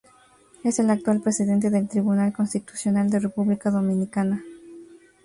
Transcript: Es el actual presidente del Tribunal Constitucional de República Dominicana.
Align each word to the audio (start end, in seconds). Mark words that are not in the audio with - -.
Es 0.63 0.79
el 0.79 0.89
actual 0.89 1.21
presidente 1.21 1.69
del 1.69 1.87
Tribunal 1.87 2.33
Constitucional 2.33 3.11
de 3.11 3.19
República 3.19 3.69
Dominicana. 3.69 4.43